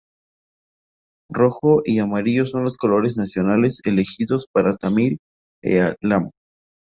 [1.29, 5.19] Rojo y amarillo son los colores nacionales elegidos para Tamil
[5.61, 6.31] Eelam.